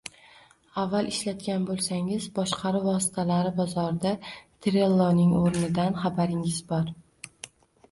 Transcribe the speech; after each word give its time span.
Avval 0.83 1.09
ishlatgan 1.09 1.67
bo’lsangiz, 1.67 2.25
boshqaruv 2.39 2.87
vositalari 2.87 3.53
bozorida 3.61 4.15
Trelloning 4.67 5.39
o’rnidan 5.45 6.03
xabaringiz 6.03 6.61
bor 6.75 6.93